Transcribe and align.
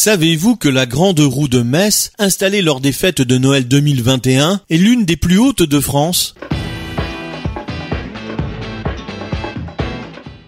Savez-vous 0.00 0.54
que 0.54 0.68
la 0.68 0.86
grande 0.86 1.18
roue 1.18 1.48
de 1.48 1.60
Metz, 1.60 2.12
installée 2.20 2.62
lors 2.62 2.80
des 2.80 2.92
fêtes 2.92 3.20
de 3.20 3.36
Noël 3.36 3.66
2021, 3.66 4.60
est 4.70 4.76
l'une 4.76 5.04
des 5.04 5.16
plus 5.16 5.38
hautes 5.38 5.64
de 5.64 5.80
France? 5.80 6.36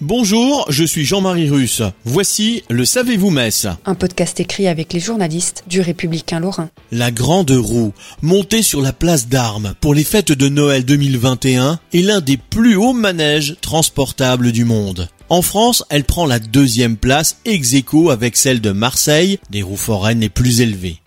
Bonjour, 0.00 0.66
je 0.68 0.82
suis 0.82 1.04
Jean-Marie 1.04 1.48
Russe. 1.48 1.82
Voici 2.04 2.64
le 2.70 2.84
Savez-vous 2.84 3.30
Metz 3.30 3.68
Un 3.84 3.94
podcast 3.94 4.40
écrit 4.40 4.66
avec 4.66 4.92
les 4.92 4.98
journalistes 4.98 5.62
du 5.68 5.80
Républicain 5.80 6.40
Lorrain. 6.40 6.70
La 6.90 7.12
grande 7.12 7.52
roue, 7.52 7.92
montée 8.22 8.62
sur 8.62 8.82
la 8.82 8.92
place 8.92 9.28
d'armes 9.28 9.74
pour 9.80 9.94
les 9.94 10.02
fêtes 10.02 10.32
de 10.32 10.48
Noël 10.48 10.84
2021, 10.84 11.78
est 11.94 12.02
l'un 12.02 12.20
des 12.20 12.36
plus 12.36 12.74
hauts 12.74 12.94
manèges 12.94 13.54
transportables 13.60 14.50
du 14.50 14.64
monde. 14.64 15.08
En 15.28 15.42
France, 15.42 15.82
elle 15.90 16.04
prend 16.04 16.24
la 16.24 16.38
deuxième 16.38 16.96
place 16.96 17.38
ex 17.44 17.74
aequo 17.74 18.10
avec 18.10 18.36
celle 18.36 18.60
de 18.60 18.70
Marseille, 18.70 19.38
des 19.50 19.62
roues 19.62 19.76
foraines 19.76 20.20
les 20.20 20.28
plus 20.28 20.60
élevées. 20.60 21.00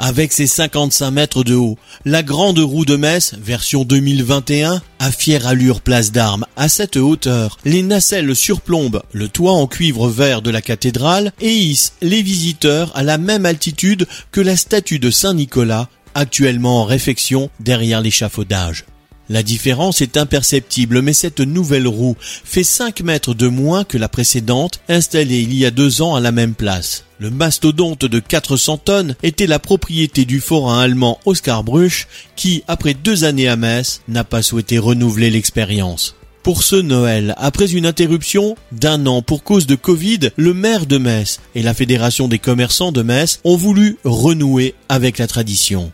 Avec 0.00 0.32
ses 0.32 0.48
55 0.48 1.12
mètres 1.12 1.44
de 1.44 1.54
haut, 1.54 1.78
la 2.04 2.24
grande 2.24 2.58
roue 2.58 2.84
de 2.84 2.96
Metz, 2.96 3.34
version 3.40 3.84
2021, 3.84 4.82
a 4.98 5.12
fière 5.12 5.46
allure 5.46 5.80
place 5.80 6.10
d'armes. 6.10 6.44
À 6.56 6.68
cette 6.68 6.96
hauteur, 6.96 7.56
les 7.64 7.84
nacelles 7.84 8.34
surplombent 8.34 9.04
le 9.12 9.28
toit 9.28 9.52
en 9.52 9.68
cuivre 9.68 10.08
vert 10.08 10.42
de 10.42 10.50
la 10.50 10.60
cathédrale 10.60 11.32
et 11.40 11.52
hissent 11.52 11.92
les 12.02 12.22
visiteurs 12.22 12.90
à 12.96 13.04
la 13.04 13.16
même 13.16 13.46
altitude 13.46 14.08
que 14.32 14.40
la 14.40 14.56
statue 14.56 14.98
de 14.98 15.10
Saint-Nicolas, 15.10 15.88
actuellement 16.14 16.82
en 16.82 16.84
réfection 16.84 17.48
derrière 17.60 18.00
l'échafaudage. 18.00 18.84
La 19.32 19.42
différence 19.42 20.02
est 20.02 20.18
imperceptible, 20.18 21.00
mais 21.00 21.14
cette 21.14 21.40
nouvelle 21.40 21.88
roue 21.88 22.16
fait 22.20 22.64
5 22.64 23.00
mètres 23.00 23.32
de 23.32 23.48
moins 23.48 23.82
que 23.82 23.96
la 23.96 24.10
précédente, 24.10 24.82
installée 24.90 25.40
il 25.40 25.54
y 25.54 25.64
a 25.64 25.70
deux 25.70 26.02
ans 26.02 26.14
à 26.14 26.20
la 26.20 26.32
même 26.32 26.52
place. 26.52 27.06
Le 27.18 27.30
mastodonte 27.30 28.04
de 28.04 28.18
400 28.18 28.76
tonnes 28.76 29.16
était 29.22 29.46
la 29.46 29.58
propriété 29.58 30.26
du 30.26 30.38
forain 30.38 30.80
allemand 30.80 31.18
Oskar 31.24 31.64
Bruch, 31.64 32.08
qui, 32.36 32.62
après 32.68 32.92
deux 32.92 33.24
années 33.24 33.48
à 33.48 33.56
Metz, 33.56 34.02
n'a 34.06 34.22
pas 34.22 34.42
souhaité 34.42 34.78
renouveler 34.78 35.30
l'expérience. 35.30 36.14
Pour 36.42 36.62
ce 36.62 36.76
Noël, 36.76 37.34
après 37.38 37.72
une 37.72 37.86
interruption 37.86 38.54
d'un 38.70 39.06
an 39.06 39.22
pour 39.22 39.44
cause 39.44 39.66
de 39.66 39.76
Covid, 39.76 40.28
le 40.36 40.52
maire 40.52 40.84
de 40.84 40.98
Metz 40.98 41.40
et 41.54 41.62
la 41.62 41.72
Fédération 41.72 42.28
des 42.28 42.38
commerçants 42.38 42.92
de 42.92 43.00
Metz 43.00 43.40
ont 43.44 43.56
voulu 43.56 43.96
renouer 44.04 44.74
avec 44.90 45.16
la 45.16 45.26
tradition. 45.26 45.90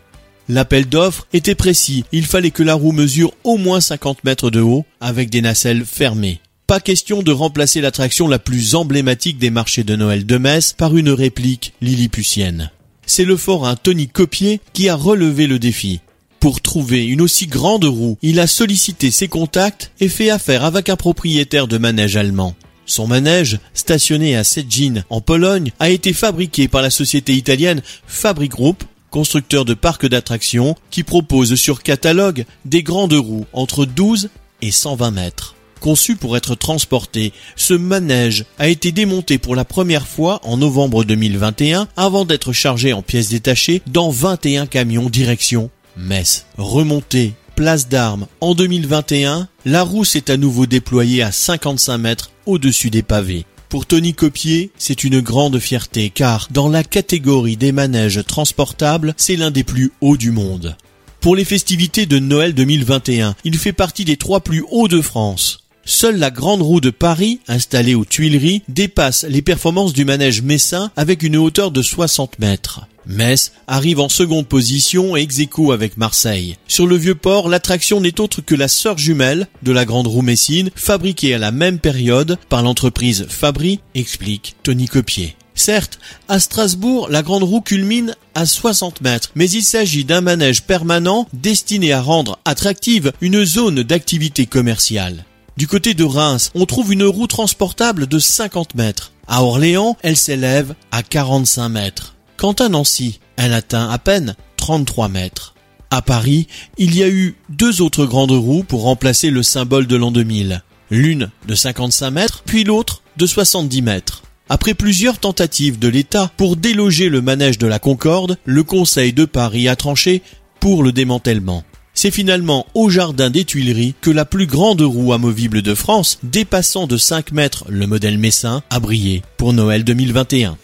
L'appel 0.51 0.89
d'offres 0.89 1.27
était 1.31 1.53
précis, 1.53 2.05
il 2.11 2.25
fallait 2.25 2.49
que 2.49 2.63
la 2.63 2.73
roue 2.73 2.91
mesure 2.91 3.31
au 3.43 3.57
moins 3.57 3.79
50 3.79 4.23
mètres 4.23 4.49
de 4.49 4.61
haut 4.61 4.83
avec 4.99 5.29
des 5.29 5.43
nacelles 5.43 5.85
fermées. 5.85 6.41
Pas 6.65 6.79
question 6.79 7.21
de 7.21 7.31
remplacer 7.31 7.81
l'attraction 7.81 8.27
la 8.27 8.39
plus 8.39 8.73
emblématique 8.73 9.37
des 9.37 9.51
marchés 9.51 9.83
de 9.83 9.95
Noël 9.95 10.25
de 10.25 10.37
Metz 10.39 10.73
par 10.73 10.97
une 10.97 11.11
réplique 11.11 11.73
lilliputienne. 11.81 12.71
C'est 13.05 13.25
le 13.25 13.37
forain 13.37 13.75
Tony 13.75 14.07
Copier 14.07 14.59
qui 14.73 14.89
a 14.89 14.95
relevé 14.95 15.45
le 15.45 15.59
défi. 15.59 15.99
Pour 16.39 16.61
trouver 16.61 17.05
une 17.05 17.21
aussi 17.21 17.45
grande 17.45 17.85
roue, 17.85 18.17
il 18.23 18.39
a 18.39 18.47
sollicité 18.47 19.11
ses 19.11 19.27
contacts 19.27 19.91
et 19.99 20.09
fait 20.09 20.31
affaire 20.31 20.65
avec 20.65 20.89
un 20.89 20.95
propriétaire 20.95 21.67
de 21.67 21.77
manège 21.77 22.17
allemand. 22.17 22.55
Son 22.87 23.05
manège, 23.05 23.59
stationné 23.75 24.35
à 24.35 24.43
Sedjin 24.43 25.03
en 25.11 25.21
Pologne, 25.21 25.71
a 25.79 25.91
été 25.91 26.11
fabriqué 26.11 26.67
par 26.67 26.81
la 26.81 26.89
société 26.89 27.33
italienne 27.33 27.83
Fabric 28.07 28.49
Group 28.49 28.83
constructeur 29.11 29.65
de 29.65 29.73
parcs 29.73 30.07
d'attractions 30.07 30.75
qui 30.91 31.03
propose 31.03 31.55
sur 31.55 31.83
catalogue 31.83 32.45
des 32.65 32.83
grandes 32.83 33.13
roues 33.13 33.45
entre 33.53 33.85
12 33.85 34.29
et 34.61 34.71
120 34.71 35.11
mètres. 35.11 35.55
Conçu 35.79 36.15
pour 36.15 36.35
être 36.35 36.55
transporté, 36.55 37.31
ce 37.55 37.73
manège 37.73 38.45
a 38.57 38.67
été 38.67 38.91
démonté 38.91 39.37
pour 39.37 39.55
la 39.55 39.63
première 39.63 40.07
fois 40.07 40.41
en 40.43 40.57
novembre 40.57 41.05
2021 41.05 41.87
avant 41.95 42.25
d'être 42.25 42.51
chargé 42.51 42.91
en 42.91 43.01
pièces 43.01 43.29
détachées 43.29 43.81
dans 43.87 44.09
21 44.09 44.65
camions 44.65 45.09
direction 45.09 45.69
Metz. 45.95 46.45
Remonté 46.57 47.33
place 47.59 47.89
d'armes 47.89 48.25
en 48.39 48.55
2021, 48.55 49.49
la 49.65 49.83
roue 49.83 50.05
s'est 50.05 50.31
à 50.31 50.37
nouveau 50.37 50.65
déployée 50.65 51.21
à 51.21 51.33
55 51.33 51.97
mètres 51.97 52.31
au-dessus 52.45 52.89
des 52.89 53.03
pavés. 53.03 53.45
Pour 53.69 53.85
Tony 53.85 54.15
Copier, 54.15 54.71
c'est 54.79 55.03
une 55.03 55.19
grande 55.19 55.59
fierté 55.59 56.09
car 56.09 56.47
dans 56.49 56.69
la 56.69 56.83
catégorie 56.83 57.55
des 57.55 57.71
manèges 57.71 58.25
transportables, 58.25 59.13
c'est 59.15 59.35
l'un 59.35 59.51
des 59.51 59.63
plus 59.63 59.91
hauts 60.01 60.17
du 60.17 60.31
monde. 60.31 60.75
Pour 61.21 61.35
les 61.35 61.45
festivités 61.45 62.07
de 62.07 62.17
Noël 62.17 62.55
2021, 62.55 63.35
il 63.43 63.59
fait 63.59 63.71
partie 63.71 64.05
des 64.05 64.17
trois 64.17 64.39
plus 64.39 64.65
hauts 64.71 64.87
de 64.87 65.01
France. 65.01 65.68
Seule 65.91 66.17
la 66.17 66.29
grande 66.29 66.61
roue 66.61 66.81
de 66.81 66.91
Paris, 66.91 67.39
installée 67.47 67.95
aux 67.95 68.05
Tuileries, 68.05 68.61
dépasse 68.67 69.25
les 69.27 69.41
performances 69.41 69.91
du 69.91 70.05
manège 70.05 70.43
messin 70.43 70.91
avec 70.95 71.23
une 71.23 71.35
hauteur 71.35 71.71
de 71.71 71.81
60 71.81 72.37
mètres. 72.37 72.81
Metz 73.07 73.53
arrive 73.65 73.99
en 73.99 74.07
seconde 74.07 74.45
position 74.45 75.15
ex 75.15 75.39
avec 75.73 75.97
Marseille. 75.97 76.57
Sur 76.67 76.85
le 76.85 76.95
vieux 76.95 77.15
port, 77.15 77.49
l'attraction 77.49 78.01
n'est 78.01 78.21
autre 78.21 78.41
que 78.41 78.53
la 78.53 78.67
sœur 78.67 78.99
jumelle 78.99 79.47
de 79.63 79.71
la 79.71 79.83
grande 79.83 80.05
roue 80.05 80.21
messine, 80.21 80.69
fabriquée 80.75 81.33
à 81.33 81.39
la 81.39 81.51
même 81.51 81.79
période 81.79 82.37
par 82.49 82.61
l'entreprise 82.61 83.25
Fabry, 83.27 83.79
explique 83.95 84.57
Tony 84.61 84.87
Copier. 84.87 85.35
Certes, 85.55 85.97
à 86.27 86.39
Strasbourg, 86.39 87.09
la 87.09 87.23
grande 87.23 87.43
roue 87.43 87.61
culmine 87.61 88.15
à 88.35 88.45
60 88.45 89.01
mètres, 89.01 89.31
mais 89.33 89.49
il 89.49 89.63
s'agit 89.63 90.05
d'un 90.05 90.21
manège 90.21 90.61
permanent 90.61 91.27
destiné 91.33 91.93
à 91.93 92.01
rendre 92.03 92.37
attractive 92.45 93.11
une 93.21 93.43
zone 93.43 93.81
d'activité 93.81 94.45
commerciale. 94.45 95.25
Du 95.59 95.67
côté 95.67 95.93
de 95.93 96.05
Reims, 96.05 96.51
on 96.55 96.65
trouve 96.65 96.93
une 96.93 97.03
roue 97.03 97.27
transportable 97.27 98.07
de 98.07 98.17
50 98.17 98.75
mètres. 98.75 99.11
À 99.27 99.43
Orléans, 99.43 99.97
elle 100.03 100.15
s'élève 100.15 100.73
à 100.93 101.03
45 101.03 101.67
mètres. 101.67 102.15
Quant 102.37 102.53
à 102.53 102.69
Nancy, 102.69 103.19
elle 103.35 103.51
atteint 103.51 103.89
à 103.89 103.97
peine 103.97 104.37
33 104.55 105.09
mètres. 105.09 105.55
À 105.89 106.01
Paris, 106.01 106.47
il 106.77 106.95
y 106.95 107.03
a 107.03 107.09
eu 107.09 107.35
deux 107.49 107.81
autres 107.81 108.05
grandes 108.05 108.31
roues 108.31 108.63
pour 108.63 108.83
remplacer 108.83 109.31
le 109.31 109.43
symbole 109.43 109.85
de 109.85 109.97
l'an 109.97 110.11
2000. 110.11 110.63
L'une 110.91 111.29
de 111.45 111.55
55 111.55 112.09
mètres, 112.09 112.43
puis 112.45 112.63
l'autre 112.63 113.03
de 113.17 113.25
70 113.25 113.81
mètres. 113.81 114.23
Après 114.47 114.73
plusieurs 114.73 115.19
tentatives 115.19 115.77
de 115.77 115.89
l'État 115.89 116.31
pour 116.37 116.55
déloger 116.55 117.09
le 117.09 117.21
manège 117.21 117.57
de 117.57 117.67
la 117.67 117.79
Concorde, 117.79 118.37
le 118.45 118.63
Conseil 118.63 119.11
de 119.11 119.25
Paris 119.25 119.67
a 119.67 119.75
tranché 119.75 120.21
pour 120.61 120.83
le 120.83 120.93
démantèlement. 120.93 121.65
C'est 122.01 122.11
finalement 122.11 122.65
au 122.75 122.89
Jardin 122.89 123.29
des 123.29 123.43
Tuileries 123.43 123.93
que 123.99 124.09
la 124.09 124.23
plus 124.23 124.45
grande 124.45 124.79
roue 124.79 125.11
amovible 125.11 125.61
de 125.61 125.75
France, 125.75 126.17
dépassant 126.23 126.87
de 126.87 126.95
5 126.95 127.33
mètres 127.33 127.65
le 127.67 127.87
modèle 127.87 128.17
Messin, 128.17 128.63
a 128.69 128.79
brillé 128.79 129.21
pour 129.35 129.51
Noël 129.51 129.83
2021. 129.83 130.57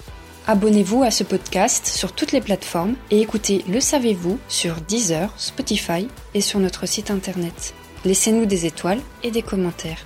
Abonnez-vous 0.47 1.03
à 1.03 1.11
ce 1.11 1.25
podcast 1.25 1.87
sur 1.87 2.13
toutes 2.13 2.31
les 2.31 2.39
plateformes 2.39 2.95
et 3.11 3.19
écoutez 3.19 3.65
Le 3.67 3.81
Savez-vous 3.81 4.39
sur 4.47 4.75
Deezer, 4.87 5.29
Spotify 5.35 6.07
et 6.33 6.39
sur 6.39 6.61
notre 6.61 6.85
site 6.85 7.11
internet. 7.11 7.73
Laissez-nous 8.05 8.45
des 8.45 8.65
étoiles 8.65 9.01
et 9.21 9.31
des 9.31 9.41
commentaires. 9.41 10.05